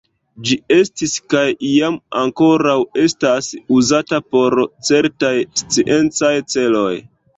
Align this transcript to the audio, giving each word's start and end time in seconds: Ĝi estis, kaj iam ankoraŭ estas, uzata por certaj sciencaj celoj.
Ĝi 0.49 0.55
estis, 0.75 1.11
kaj 1.33 1.43
iam 1.71 1.97
ankoraŭ 2.23 2.75
estas, 3.03 3.49
uzata 3.77 4.21
por 4.37 4.57
certaj 4.89 5.35
sciencaj 5.63 6.33
celoj. 6.57 6.95